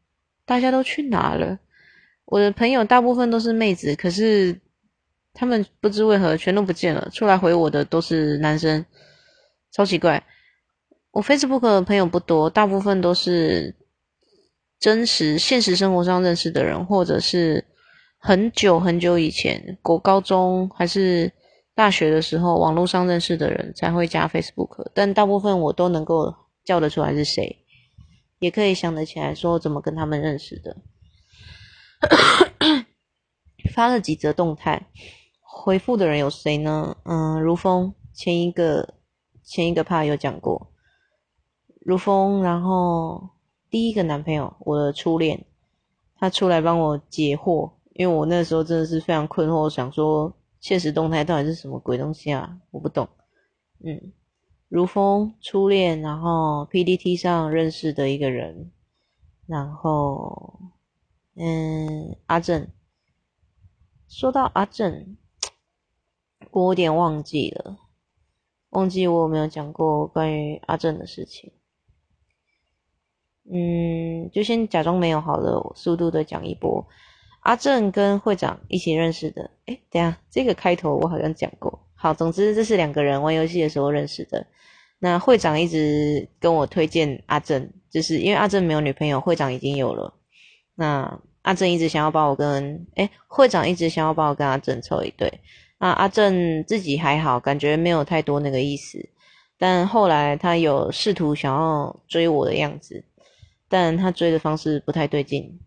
[0.45, 1.59] 大家都去哪了？
[2.27, 4.61] 我的朋友大部分都是妹子，可是
[5.39, 8.85] 他们不知为何全都不见了，出来回我的都是男生，
[9.71, 10.25] 超奇怪。
[11.13, 13.77] 我 Facebook 的朋友不多，大部分都是
[14.81, 17.65] 真实现实生活上认识的人，或者是
[18.19, 21.33] 很久很久以前，国高中还是。
[21.79, 27.65] 大学的时候，网络上认识的人才会加 Facebook，但大部分我都能够叫得出来是谁，
[28.41, 30.77] 也可以想得起来说怎么跟他们认识的。
[33.73, 34.89] 发了几则动态，
[35.69, 36.97] 回复的人有谁呢？
[37.05, 38.95] 嗯，如风，前一个
[39.43, 40.73] 前一个怕有讲过，
[41.81, 43.29] 如风，然后
[43.69, 45.45] 第一个男朋友，我的初恋，
[46.17, 50.33] 他出来帮我解惑，因为我那时候真的是非常困惑，想说。
[50.59, 52.59] 现实动态到底是什么鬼东西啊？
[52.71, 53.07] 我不懂。
[53.85, 54.15] 嗯，
[54.69, 58.73] 如风初恋，然后 PDT 上认识的一个人，
[59.47, 60.59] 然后
[61.37, 62.67] 嗯，阿正。
[64.09, 65.19] 说到阿正，
[66.51, 67.77] 我有点忘记了，
[68.71, 71.53] 忘记我有没有讲过关于阿正的事情。
[73.51, 76.87] 嗯，就先假装没有好了，速度的讲一波。
[77.41, 81.87] 阿正跟会长一起认识的，哎，等下这个开头我好像讲过。
[81.95, 84.47] 好，总之这是两个人玩游戏的时候认识的。
[84.99, 90.13] 那会长一直跟我推荐阿正，就是因为阿正没有女朋友，会长已经有了。
[90.75, 95.41] 那阿正一直想要把我跟，哎，会长一直想要把我跟阿正凑一对。
[95.79, 98.99] 那阿正自己还好，感觉没有太多那个意思。
[99.57, 103.05] 但后来他有试图想要追我的样子，
[103.69, 105.59] 但他追的方式不太对劲。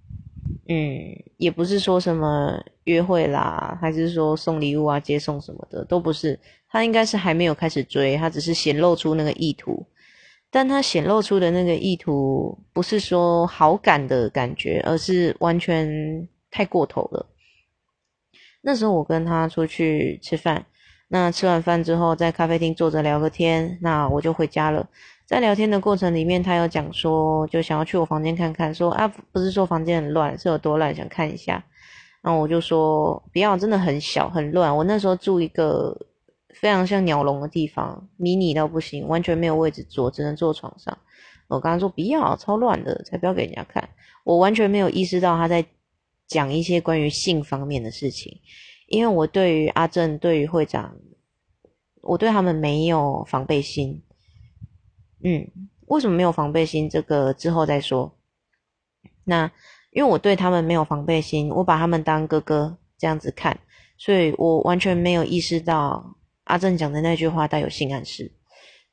[0.68, 1.00] 嗯，
[1.38, 6.40] 也不是说什么约会啦，还是说送礼物啊、接送什么的，都不是。
[6.70, 9.86] 他应该是还没有开始追，他只是显露出那个意图。
[10.50, 17.26] 但他显露出的那个意图，不是说好感的感觉，而是完全太过头了。
[18.62, 20.66] 那时候我跟他出去吃饭，
[21.08, 24.88] 那吃完饭之后在咖啡厅坐着聊个天，那我就回家了。
[25.26, 31.64] 在聊天的过程里面，他有讲说，就想要去我房间看看，说啊，不是说房间很乱，是有多乱，想看一下。
[32.22, 34.76] 然后我就说不要，真的很小很乱。
[34.76, 35.98] 我那时候住一个
[36.54, 40.96] 非常像鸟笼的地方，迷你到不行，完全没有位置坐，只能坐床上。
[41.48, 43.90] 我刚刚说不要，超乱的，才不要给人家看。
[44.24, 45.66] 我完全没有意识到他在
[46.32, 48.40] 讲一些关于性方面的事情，
[48.88, 50.96] 因为我对于阿正，对于会长，
[52.02, 54.02] 我对他们没有防备心。
[55.26, 55.46] 嗯，
[55.88, 56.90] 为什么没有防备心？
[56.90, 58.18] 这个之后再说。
[59.26, 59.52] 那
[59.92, 63.60] 因为我对他们没有防备心，我把他们当哥哥这样子看，
[63.98, 66.16] 所以我完全没有意识到
[66.46, 68.32] 阿正讲的那句话带有性暗示。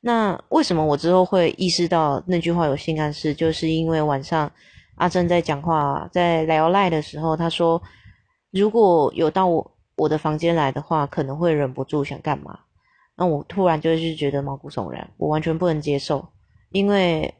[0.01, 3.33] 那为什么我之后会意识到那句话有性暗示？
[3.33, 4.51] 就是因为晚上
[4.99, 7.81] 阿正在讲话，在聊赖的时候，他说
[8.51, 12.59] 如果有到我我的房间来的话，可能会忍不住想干嘛。
[13.15, 16.27] 那我突然就是觉得毛骨悚然，我完全不能接受，
[16.71, 17.33] 因为，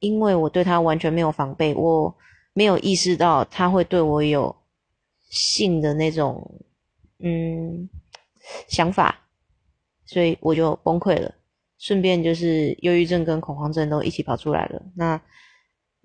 [0.00, 2.12] 因为我对他完全没有防备，我
[2.52, 4.54] 没有意识到他会对我有
[5.30, 6.64] 性的那种，
[7.20, 7.88] 嗯，
[8.68, 9.20] 想法，
[10.04, 11.32] 所以我就崩溃了，
[11.78, 14.82] 顺便就是忧郁症跟恐慌症都一起跑出来了。
[14.96, 15.20] 那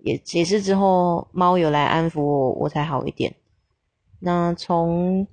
[0.07, 3.35] 也也是之后猫有来安抚我，我才好一点。
[4.19, 5.27] 那从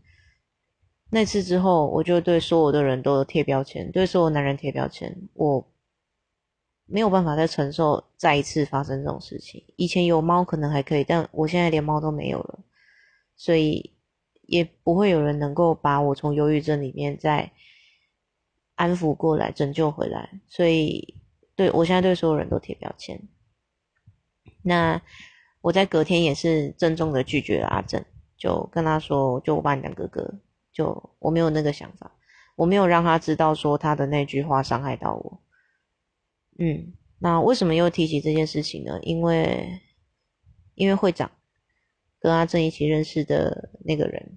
[1.11, 5.17] 那次之后，我就对所有的人都贴标签，对所有男人贴标签。
[5.35, 5.65] 我
[6.87, 9.65] 没有办法再承受再一次发生这种事情。
[9.77, 12.59] 以前有猫可能还可以，但我现在连猫都没有了，
[13.37, 13.93] 所以
[14.43, 17.51] 也不会有人能够把我从忧郁症里面再
[18.75, 20.29] 安抚过来、拯救回来。
[20.47, 21.15] 所以，
[21.57, 23.19] 对我现在对所有人都贴标签。
[24.65, 25.01] 那
[25.61, 28.05] 我在隔天也是郑重的拒绝了阿正，
[28.37, 30.41] 就跟他说：“就我把你当哥哥。”
[30.75, 32.11] 就我没有那个想法，
[32.57, 35.41] 我没有让他知道说他的那句话伤害到我。
[36.59, 38.99] 嗯，那为什么又提起这件事情呢？
[39.03, 39.81] 因为
[40.75, 41.31] 因为会长
[42.19, 44.37] 跟阿正一起认识的那个人，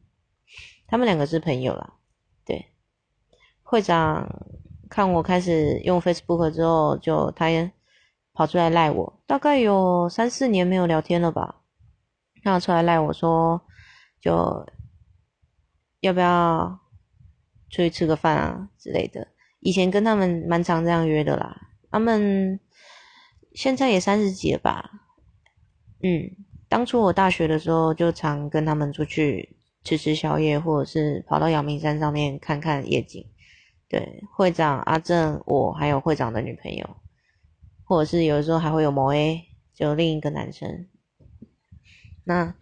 [0.85, 1.95] 他们两个是朋友啦。
[2.45, 2.67] 对，
[3.63, 4.47] 会长
[4.91, 7.71] 看我开始用 Facebook 之后，就他也
[8.37, 11.63] 跑出来赖我，大概有三四年没有聊天了吧，
[12.43, 13.61] 他出来赖我说
[14.21, 14.65] 就。
[16.01, 16.79] 要不要
[17.71, 19.27] 出去吃个饭啊之类的？
[19.61, 21.59] 以前跟他们蛮常这样约的啦。
[21.89, 22.59] 他们
[23.55, 24.91] 现在也三十几了吧？
[26.03, 26.29] 嗯，
[26.69, 33.25] 当初我大学的时候就常跟他们出去吃吃宵夜，或者是跑到阳明山上面看看夜景。
[33.89, 36.87] 对，会长阿正，我还有会长的女朋友，
[37.87, 40.87] 或者是有的时候还会有某 A，就另一个男生。
[42.25, 42.53] 那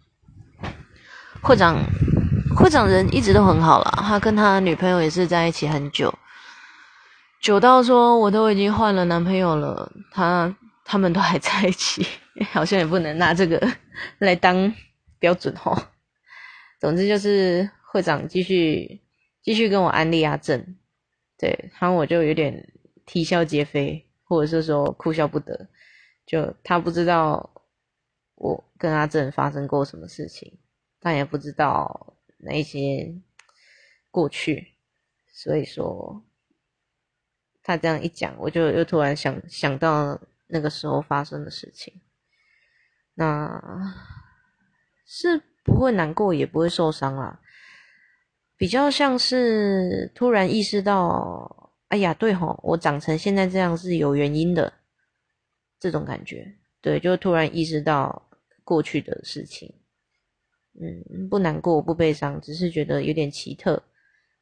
[1.42, 1.84] 会长。
[2.58, 6.10] 会长人一直都很好啦，他跟他女朋友也是在一起很久，
[7.38, 12.06] 久到说我都已经换了男朋友了，他他们都还在一起，
[12.50, 13.60] 好像也不能拿这个
[14.20, 14.72] 来当
[15.18, 15.76] 标准哦。
[16.80, 19.02] 总之就是会长继续
[19.42, 20.76] 继续跟我安利阿正，
[21.36, 22.72] 对，然后我就有点
[23.04, 25.68] 啼笑皆非，或者是说哭笑不得，
[26.26, 27.50] 就他不知道
[28.34, 30.58] 我跟阿正发生过什么事情，
[31.00, 32.12] 他也不知道。
[32.38, 33.14] 那一些
[34.10, 34.74] 过去，
[35.32, 36.22] 所以说
[37.62, 42.02] 他这样一讲，我就又突然想想到那个时候发生的事情，
[43.14, 43.58] 那
[45.06, 47.40] 是不会难过，也不会受伤啦，
[48.54, 51.55] 比较像是突然意识到，
[51.88, 54.72] 哎呀，对吼，我长成现在这样是有原因的，
[55.78, 58.28] 这种感觉，对，就突然意识到
[58.64, 59.72] 过去的事情。
[60.78, 63.82] 嗯，不难过，不悲伤，只是觉得有点奇特。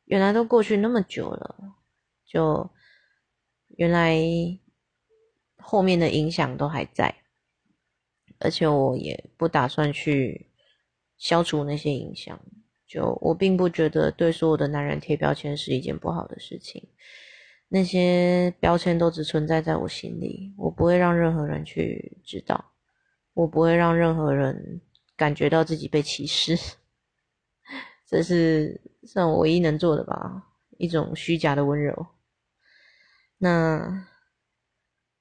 [0.07, 1.77] 原来都过去那么久了，
[2.27, 2.69] 就
[3.77, 4.19] 原来
[5.59, 7.15] 后面的影响都还在，
[8.39, 10.51] 而且我也不打算去
[11.17, 12.41] 消除那些影响。
[12.87, 16.87] 就我并不觉得对所有的男人贴标签是一件不好的事情，
[17.69, 22.73] 那些标签都只存在在我心里，我不会让任何人去知道，
[23.33, 24.81] 我不会让任何人。
[25.17, 26.59] 感觉到自己被歧视，
[28.05, 30.43] 这是算我唯一能做的吧，
[30.77, 32.09] 一种虚假的温柔。
[33.39, 34.09] 那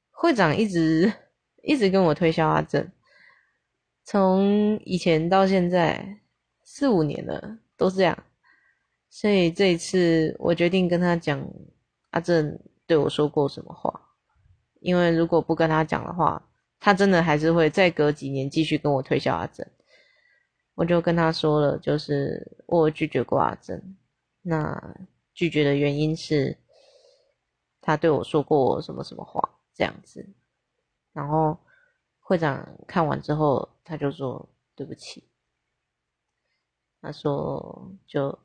[0.09, 1.13] 会长一直
[1.61, 2.91] 一直跟我推销阿正，
[4.03, 6.17] 从以前到现在
[6.63, 8.17] 四五年了，都是这样。
[9.11, 11.47] 所以这一次我决定跟他讲
[12.13, 14.09] 阿正对我说过什么话，
[14.81, 16.47] 因为如果不跟他讲的话，
[16.79, 19.67] 他真的还是会再隔几年继续跟我推销阿正。
[20.75, 23.97] 我就跟他说了，就是我拒绝过阿珍，
[24.43, 24.95] 那
[25.33, 26.55] 拒绝的原因是，
[27.81, 29.41] 他对我说过什么什么话
[29.73, 30.23] 这样子，
[31.13, 31.57] 然后
[32.19, 35.23] 会长看完之后，他就说对不起，
[37.01, 38.37] 他说就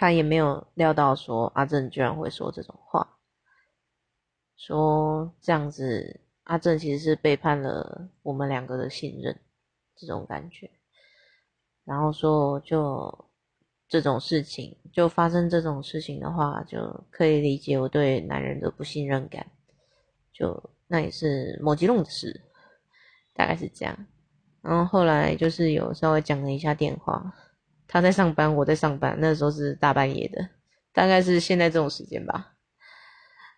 [0.00, 3.06] 他也没有料到说阿正居然会说这种话，
[4.56, 9.38] 说这样子阿正其实是背叛了我们两个的信任。
[9.94, 10.70] 这种感觉，
[11.84, 13.26] 然后说就
[13.86, 19.46] 这种事情，就发生这种事情的话，就可以理解我对男人的不信任感。
[20.32, 22.40] 就那也是某吉弄的事，
[23.34, 24.06] 大概是这样。
[24.62, 27.30] 然后后来就是有稍微讲了一下电话，
[27.90, 30.48] 他在上班，我在上班，那时候是大半夜的，
[30.94, 32.54] 大概是现在这种时间吧。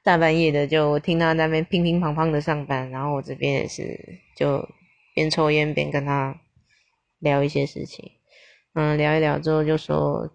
[0.02, 3.96] 大半夜的，就听他那边乒乒乓乓的上班，然后我这边也是
[4.36, 4.66] 就。
[5.14, 6.40] 边抽烟边跟他
[7.18, 8.12] 聊一些事情，
[8.72, 10.26] 嗯，聊一聊之后就说，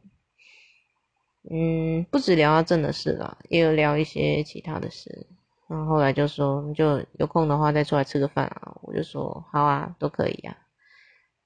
[1.49, 5.25] 嗯，不止聊到正的事了，也有聊一些其他的事。
[5.67, 8.77] 然后后来就说，就有空的话再出来吃个饭啊。
[8.83, 10.55] 我就说好啊，都可以啊。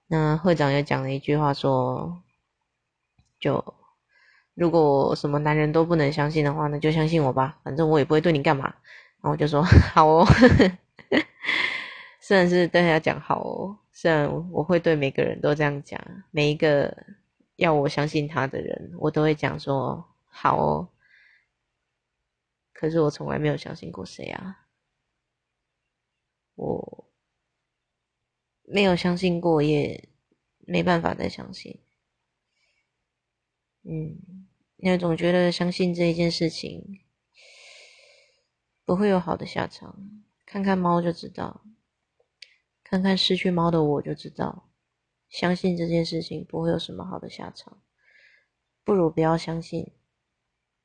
[0.08, 2.22] 那会长又讲了一句话说，
[3.42, 3.62] 就
[4.54, 8.66] 如果什么男人都不能相信的话，那就相信我吧，反正我也不会对你干嘛。
[8.66, 9.62] 然后我就说
[9.94, 10.26] 好哦，
[12.22, 16.00] 虽然是对他讲好哦，虽然我会对每个人都这样讲，
[16.32, 16.96] 每一个
[17.58, 20.88] 要我相信他的人，我都会讲说好哦。
[22.74, 24.66] 可是我从来没有相信过谁啊，
[26.56, 27.06] 我
[28.64, 30.10] 没有相信过，也
[30.60, 31.80] 没办法再相信。
[33.84, 34.48] 嗯。
[34.84, 37.02] 因为总觉得相信这一件事情
[38.84, 41.64] 不会有好的下场，看看猫就知道，
[42.84, 44.72] 看看失去猫的我就知道，
[45.30, 47.84] 相信这件事情不会有什么好的下场，
[48.84, 49.92] 不如不要相信。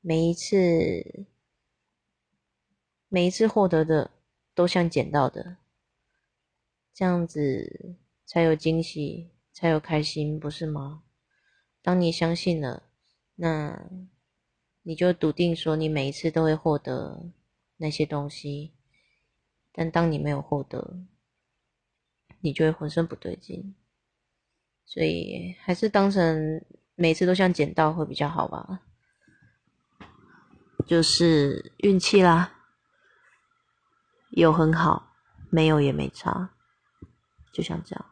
[0.02, 1.26] 每一次，
[3.08, 4.10] 每一次获得的
[4.54, 5.56] 都像捡到的，
[6.92, 11.04] 这样子才有惊喜，才有开心，不是吗？
[11.80, 12.82] 当你相信了。
[13.36, 13.88] 那
[14.82, 17.30] 你就笃定说，你每一次都会获得
[17.76, 18.72] 那些东西，
[19.72, 21.00] 但当你没有获得，
[22.40, 23.74] 你就会浑身不对劲。
[24.84, 26.64] 所以还是当成
[26.94, 28.80] 每次都像捡到会比较好吧，
[30.86, 32.54] 就是运气啦，
[34.30, 35.16] 有很好，
[35.50, 36.54] 没有也没差，
[37.52, 38.06] 就像这样，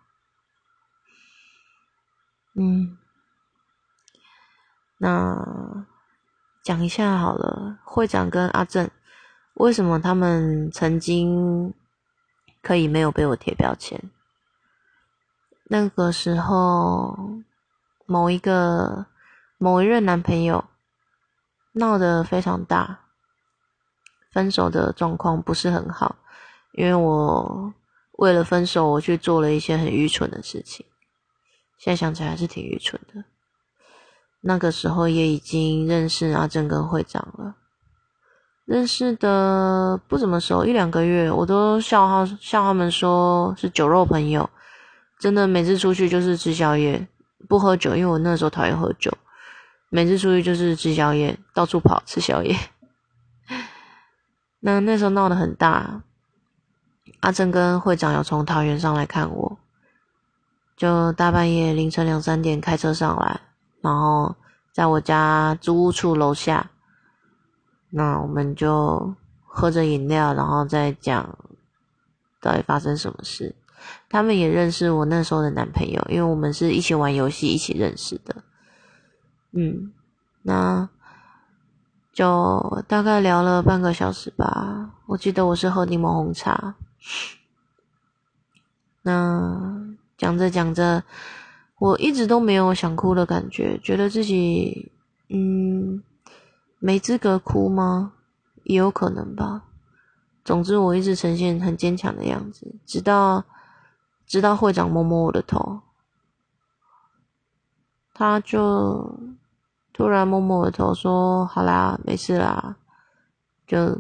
[2.57, 2.99] 嗯。
[5.05, 5.85] 那
[6.63, 8.91] 讲一下好了，会长跟阿正，
[9.53, 11.75] 为什么他们曾经
[12.63, 14.01] 可以没有被我贴标签？
[15.65, 17.19] 那个时候，
[18.07, 19.05] 某一个
[19.59, 20.65] 某一任男朋友
[21.73, 23.01] 闹得非常大，
[24.33, 26.17] 分手的状况不是很好，
[26.73, 27.75] 因为我
[28.13, 30.87] 为了分手，我去做了一些很愚蠢的事情，
[31.77, 33.23] 现在想起来还是挺愚蠢的。
[34.47, 37.55] 那个时候也已经认识阿正跟会长了，
[38.67, 44.51] 认识的不怎么熟，一两个月，我都笑他笑他们说是酒肉朋友，
[45.19, 47.09] 真的每次出去就是吃宵夜，
[47.49, 49.11] 不喝酒，因为我那时候讨厌喝酒，
[49.89, 52.55] 每次出去就是吃宵夜，到处跑吃宵夜。
[54.61, 56.03] 那那时候闹得很大，
[57.21, 59.59] 阿正跟会长有从桃园上来看我，
[60.77, 63.41] 就大半夜凌晨两三点开车上来。
[63.85, 64.35] 然后
[64.73, 66.71] 在我家租屋处楼下，
[67.91, 69.15] 那我们就
[69.45, 71.39] 喝着饮料，然后再讲
[72.41, 73.55] 到底发生什么事。
[74.09, 78.37] 他们也认识我那时候的男朋友，因为我们是一起玩游戏一起认识的。
[79.53, 79.93] 嗯，
[80.41, 80.89] 那
[82.11, 84.95] 就大概聊了半个小时吧。
[85.05, 86.75] 我记得我是喝柠檬红茶。
[89.03, 91.05] 那讲着讲着。
[91.79, 94.93] 我一直都没有想哭的感觉，觉得自己
[95.29, 96.03] 嗯
[96.79, 98.13] 没资格哭吗？
[98.63, 99.65] 也有可能吧。
[100.45, 103.45] 总之，我一直呈现很坚强的样子，直到
[104.27, 105.81] 直到会长摸摸我的头，
[108.15, 109.19] 他就
[109.93, 112.77] 突然摸摸我的头说：“好啦，没事啦，
[113.67, 113.99] 就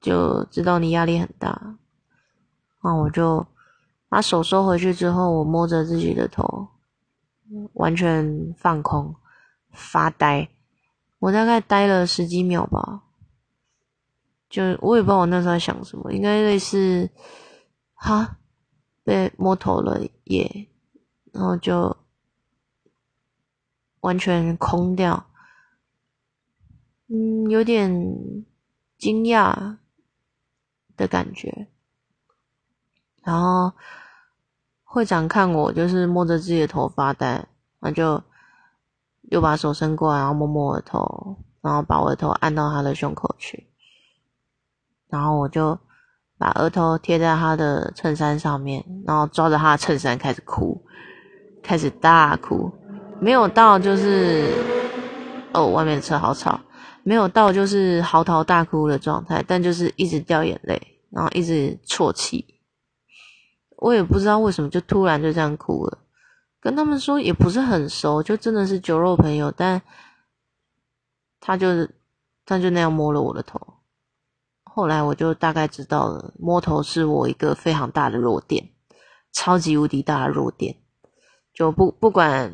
[0.00, 1.76] 就知道你压力很大。”
[2.82, 3.46] 那我就
[4.08, 6.68] 把手收回去之后，我摸着自己的头。
[7.74, 9.14] 完全放空，
[9.70, 10.48] 发呆。
[11.18, 13.02] 我大概呆了十几秒吧，
[14.48, 17.10] 就我也不知道我那时候在想什么，应该类似
[17.94, 18.38] 哈
[19.02, 20.68] 被摸头了耶，
[21.32, 21.96] 然后就
[24.00, 25.26] 完全空掉，
[27.08, 27.90] 嗯，有点
[28.98, 29.76] 惊讶
[30.96, 31.68] 的感觉，
[33.22, 33.72] 然后。
[34.96, 37.44] 会长看我，就是摸着自己的头发呆，
[37.80, 38.18] 那就
[39.28, 43.66] 又把手伸过来，然后摸摸我的头，然后把我的头按到他的胸口去，
[45.10, 45.78] 然后我就
[46.38, 50.82] 把额头贴在他的衬衫上面，然后抓着他的衬衫开始哭，
[51.62, 52.72] 开始大哭，
[53.20, 54.50] 没有到就是
[55.52, 56.58] 哦，外面的车好吵，
[57.02, 60.80] 没有到就是嚎啕大哭的状态，但就是一直掉眼泪，
[61.10, 62.42] 然后一直啜泣。
[63.76, 65.98] 我也不知道为什么就突然就这样哭了，
[66.60, 69.80] 跟他们说也不是很熟，就真的是酒肉朋友，但
[71.40, 71.86] 他就
[72.44, 73.60] 他就那样摸了我的头，
[74.64, 78.70] 后来我就大概知道了，摸头是我一个非常大的弱点，
[79.32, 80.74] 超级无敌大的弱点，
[81.52, 82.52] 就不不管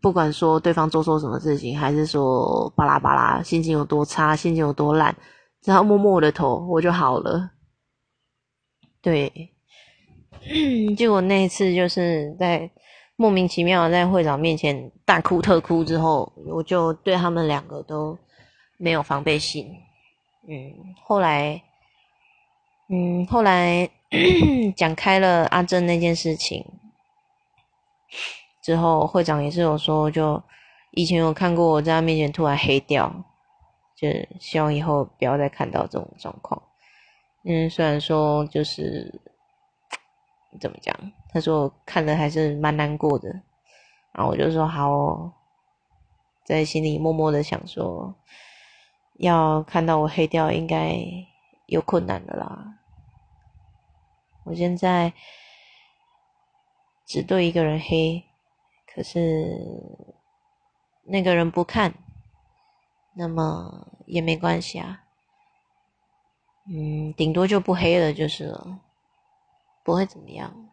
[0.00, 5.14] 不管说对方做错什么事情，还是说巴拉巴拉，心情有多差，心情有多烂，
[5.60, 7.50] 只要摸摸我的头，我就好了，
[9.02, 9.52] 对。
[10.96, 12.70] 结果那一次就是在
[13.16, 18.16] 莫名其妙在会长面前大哭特哭之后，我就对他们两个都
[18.76, 19.66] 没有防备心。
[20.48, 21.60] 嗯，后来，
[22.88, 23.88] 嗯，后来
[24.76, 26.64] 讲开了阿珍那件事情
[28.62, 30.40] 之后，会长也是有说，就
[30.92, 33.12] 以前有看过我在他面前突然黑掉，
[33.96, 36.62] 就希望以后不要再看到这种状况。
[37.44, 39.12] 嗯，虽然说就是
[40.60, 40.94] 怎么讲。
[41.30, 43.28] 他说：“看了还是蛮难过的。”
[44.12, 45.32] 然后我就说：“好。”哦
[46.46, 48.14] 在心里默默的想说
[49.18, 50.96] ：“要看到我黑掉，应该
[51.66, 52.78] 有困难的啦。”
[54.46, 55.12] 我现在
[57.04, 58.22] 只对一个人黑，
[58.86, 59.58] 可是
[61.02, 61.92] 那个人不看，
[63.14, 65.02] 那么也没关系啊。
[66.68, 68.78] 嗯，顶多就不黑了就是了，
[69.86, 70.68] 不会怎么样。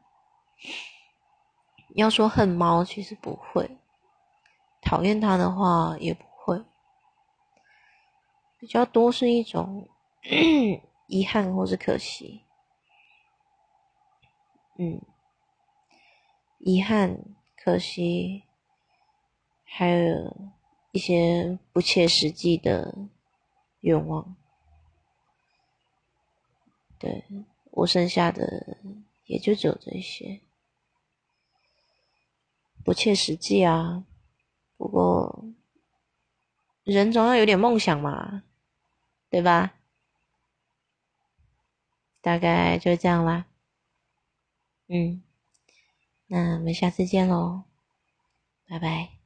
[1.93, 3.63] 要说恨猫，其实不会；
[4.81, 6.65] 讨厌它的话，也不会。
[8.57, 9.87] 比较多是一种
[11.05, 12.43] 遗憾或是可惜。
[14.79, 14.99] 嗯，
[16.57, 17.19] 遗憾、
[17.55, 18.45] 可惜，
[19.63, 20.35] 还有
[20.91, 22.97] 一些不切实际的
[23.81, 24.35] 愿望。
[26.97, 27.23] 对
[27.75, 28.77] 我剩下的
[29.25, 30.39] 也就只有这些。
[32.83, 34.05] 不切实际啊，
[34.77, 35.45] 不过
[36.83, 38.43] 人总要有点梦想嘛，
[39.29, 39.73] 对吧？
[42.21, 43.45] 大概就这样啦。
[44.87, 45.23] 嗯，
[46.27, 47.63] 那我们下次见喽，
[48.67, 49.22] 拜拜。